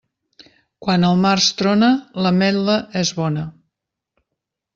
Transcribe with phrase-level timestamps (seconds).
[0.85, 1.89] Quan al març trona,
[2.27, 3.45] l'ametla és bona.